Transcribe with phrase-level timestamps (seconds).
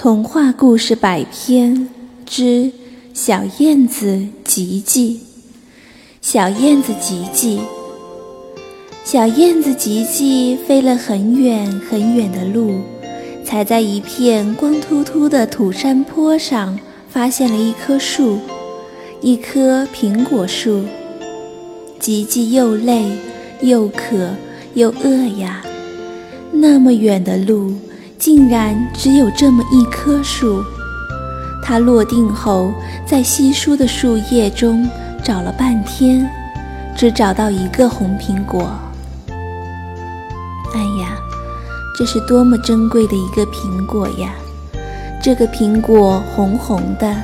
[0.00, 1.88] 童话故事百篇
[2.24, 2.70] 之
[3.12, 5.22] 小燕子吉吉。
[6.20, 7.58] 小燕子吉吉，
[9.02, 12.76] 小燕子吉吉飞了很远很远的路，
[13.44, 16.78] 才在一片光秃秃的土山坡上
[17.10, 18.38] 发现了一棵树，
[19.20, 20.84] 一棵苹果树。
[21.98, 23.04] 吉吉又累
[23.62, 24.30] 又渴
[24.74, 25.64] 又饿呀，
[26.52, 27.74] 那么远的路。
[28.18, 30.62] 竟然只有这么一棵树。
[31.62, 32.72] 它落定后，
[33.06, 34.88] 在稀疏的树叶中
[35.22, 36.28] 找了半天，
[36.96, 38.70] 只找到一个红苹果。
[40.74, 41.16] 哎呀，
[41.96, 44.34] 这是多么珍贵的一个苹果呀！
[45.22, 47.14] 这个苹果红红的，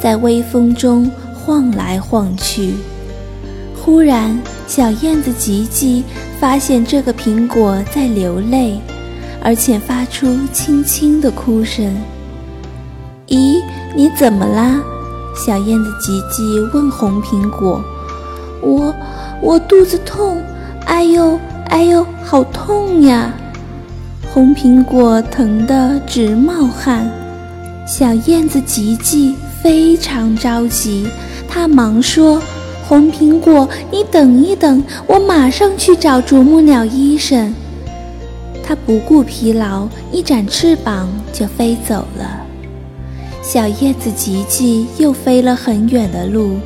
[0.00, 2.74] 在微风中晃来晃去。
[3.76, 6.04] 忽然，小燕子吉吉
[6.38, 8.78] 发现这个苹果在流泪。
[9.42, 11.96] 而且发出轻轻的哭声。
[13.28, 13.62] 咦，
[13.94, 14.80] 你怎么啦？
[15.34, 17.82] 小燕子吉吉问红苹果。
[18.60, 18.94] 我，
[19.40, 20.42] 我肚子痛，
[20.84, 23.32] 哎呦，哎呦，好痛呀！
[24.32, 27.10] 红苹果疼得直冒汗。
[27.86, 31.08] 小燕子吉吉非常着急，
[31.48, 32.40] 它忙说
[32.86, 37.54] ：“红苹果，你等一等，我马上去找啄木鸟医生。”
[38.70, 42.40] 它不顾疲劳，一展翅膀就飞走了。
[43.42, 46.56] 小叶子吉吉又飞了很远的路，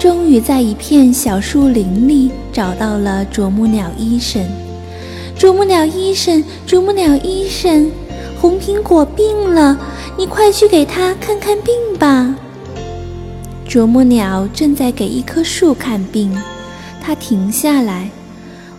[0.00, 4.44] 终于在一片小树林里找到了啄木鸟医生。
[5.38, 7.88] 啄木鸟医生，啄木鸟医生，
[8.40, 9.78] 红苹果病了，
[10.18, 12.34] 你快去给他看看病吧。
[13.68, 16.36] 啄木鸟正在给一棵树看病，
[17.00, 18.10] 它停下来，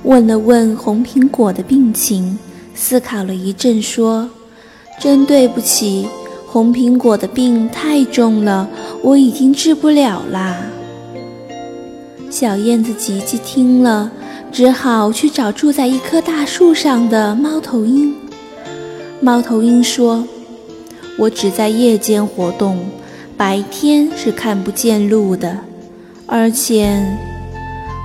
[0.04, 2.38] 问了问红苹果的病情。
[2.76, 4.30] 思考了一阵，说
[5.02, 6.08] ：“真对不起，
[6.46, 8.68] 红苹果的病太重了，
[9.02, 10.58] 我已经治不了啦。”
[12.30, 14.12] 小燕子吉吉听了，
[14.52, 18.14] 只好去找住在一棵大树上的猫头鹰。
[19.22, 20.28] 猫头鹰说
[21.18, 22.86] ：“我只在夜间活动，
[23.38, 25.60] 白天是看不见路的，
[26.28, 27.02] 而且，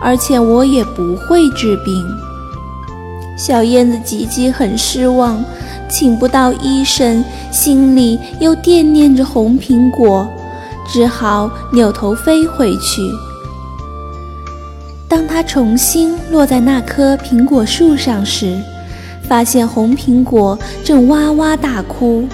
[0.01, 2.07] 而且我也不会治病。”
[3.41, 5.43] 小燕子吉吉很失望，
[5.89, 10.29] 请不到医生，心里又惦念着红苹果，
[10.87, 13.01] 只好扭头飞回去。
[15.09, 18.61] 当他重新落在那棵苹果树上时，
[19.23, 22.29] 发现红苹果正哇哇大哭，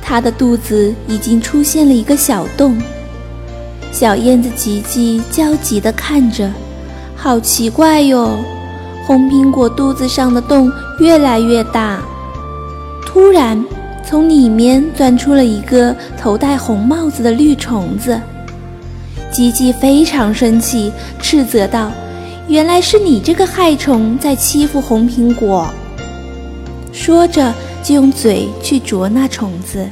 [0.00, 2.80] 它的肚子已经出现了一个小洞。
[3.90, 6.48] 小燕子吉吉焦急地看着，
[7.16, 8.38] 好奇怪哟。
[9.06, 12.00] 红苹果肚子上的洞越来越大，
[13.04, 13.62] 突然
[14.04, 18.18] 从里面钻出了一个头戴红帽子的绿虫子。
[19.30, 21.90] 吉吉非常生气，斥责道
[22.48, 25.68] ：“原来是你这个害虫在欺负红苹果！”
[26.92, 29.84] 说着就用嘴去啄那虫子。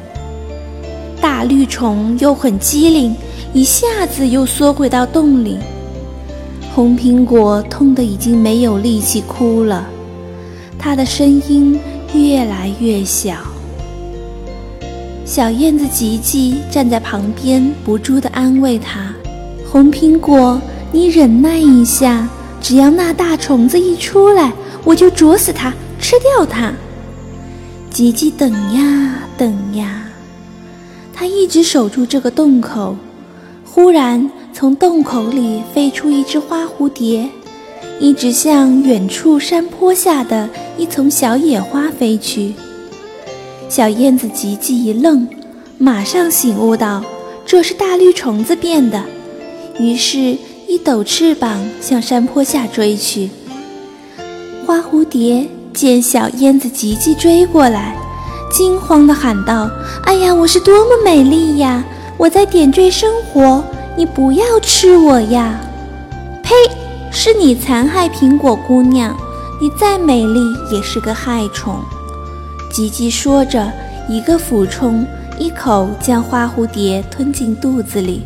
[1.20, 3.14] 大绿虫又很机灵，
[3.52, 5.58] 一下子又缩回到洞里。
[6.74, 9.86] 红苹果痛得已经没有力气哭了，
[10.78, 11.78] 它的声音
[12.14, 13.34] 越来越小。
[15.26, 19.14] 小燕子吉吉站在旁边，不住地安慰它
[19.70, 20.58] ：“红苹果，
[20.90, 22.26] 你忍耐一下，
[22.58, 24.50] 只要那大虫子一出来，
[24.82, 26.72] 我就啄死它，吃掉它。”
[27.92, 30.04] 吉吉等呀等呀，
[31.12, 32.96] 它一直守住这个洞口。
[33.62, 37.28] 忽然，从洞口里飞出一只花蝴蝶，
[37.98, 42.52] 一直向远处山坡下的一丛小野花飞去。
[43.68, 45.26] 小燕子吉吉一愣，
[45.78, 47.02] 马上醒悟到
[47.46, 49.02] 这是大绿虫子变的，
[49.80, 50.36] 于是，
[50.68, 53.30] 一抖翅膀向山坡下追去。
[54.66, 57.96] 花蝴蝶见小燕子吉吉追过来，
[58.52, 59.70] 惊慌地喊道
[60.04, 61.82] ：“哎呀，我是多么美丽呀！
[62.18, 63.64] 我在点缀生活。”
[63.96, 65.60] 你不要吃我呀！
[66.42, 66.54] 呸！
[67.10, 69.14] 是你残害苹果姑娘，
[69.60, 70.40] 你再美丽
[70.70, 71.78] 也是个害虫。
[72.72, 73.70] 吉吉说着，
[74.08, 75.06] 一个俯冲，
[75.38, 78.22] 一口将花蝴蝶吞进肚子里，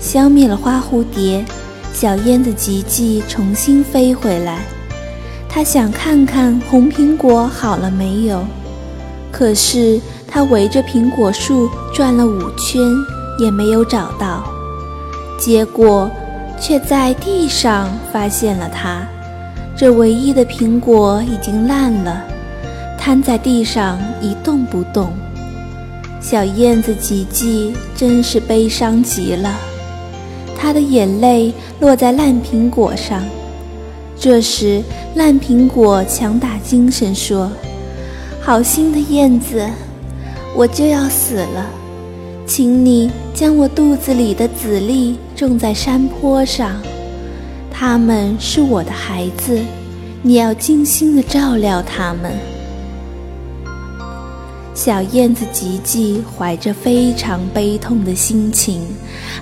[0.00, 1.44] 消灭了花蝴蝶。
[1.92, 4.64] 小燕子吉吉重新飞回来，
[5.48, 8.44] 它想看看红苹果好了没有，
[9.30, 12.80] 可是它围着苹果树转了五圈，
[13.38, 14.44] 也没有找到。
[15.38, 16.10] 结果，
[16.60, 19.06] 却在地上发现了它。
[19.76, 22.24] 这唯一的苹果已经烂了，
[22.98, 25.10] 瘫在地上一动不动。
[26.20, 29.52] 小燕子吉吉真是悲伤极了，
[30.56, 33.22] 她的眼泪落在烂苹果上。
[34.16, 34.80] 这时，
[35.16, 37.50] 烂苹果强打精神说
[38.40, 39.68] ：“好心的燕子，
[40.54, 41.66] 我就要死了，
[42.46, 46.76] 请你将我肚子里的籽粒种在山坡上，
[47.70, 49.58] 他们是我的孩子，
[50.22, 52.32] 你要精心的照料他们。”
[54.74, 58.82] 小燕子吉吉怀着非常悲痛的心情，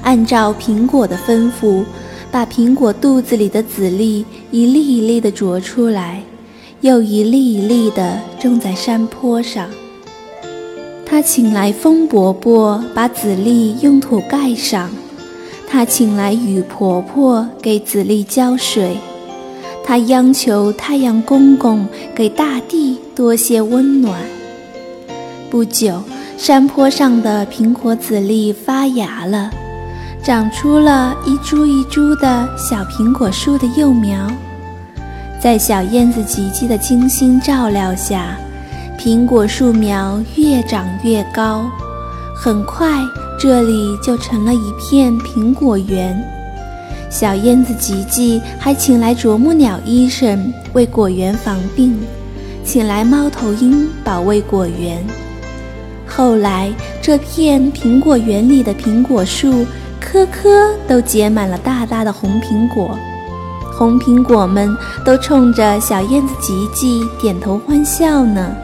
[0.02, 1.82] 按照苹果的吩咐，
[2.30, 6.22] 把苹果肚子里的籽粒一粒一粒地啄出来，
[6.82, 9.68] 又一粒一粒地种在山坡上。
[11.12, 14.90] 他请来风伯伯把籽粒用土盖上，
[15.68, 18.96] 他请来雨婆婆给籽粒浇水，
[19.84, 24.22] 他央求太阳公公给大地多些温暖。
[25.50, 26.02] 不久，
[26.38, 29.50] 山坡上的苹果籽粒发芽了，
[30.24, 34.26] 长出了一株一株的小苹果树的幼苗。
[35.38, 38.34] 在小燕子吉吉的精心照料下，
[38.98, 41.64] 苹果树苗越长越高，
[42.36, 42.88] 很快
[43.38, 46.16] 这里就成了一片苹果园。
[47.10, 51.98] 小燕子吉吉还请来啄木鸟医生为果园防病，
[52.64, 55.04] 请来猫头鹰保卫果园。
[56.06, 59.66] 后来，这片苹果园里的苹果树，
[60.00, 62.96] 棵棵都结满了大大的红苹果。
[63.72, 64.74] 红苹果们
[65.04, 68.54] 都冲着小燕子吉吉点头欢笑呢。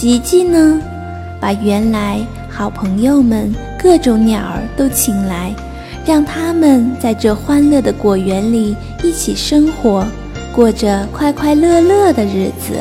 [0.00, 0.80] 吉吉呢，
[1.38, 5.54] 把原来好朋友们各种鸟儿都请来，
[6.06, 10.02] 让他们在这欢乐的果园里一起生活，
[10.54, 12.80] 过着快快乐乐的日子。